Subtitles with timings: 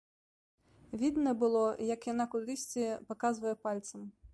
[1.01, 1.63] Відна было,
[1.95, 4.01] як яна кудысьці паказвае пальцам.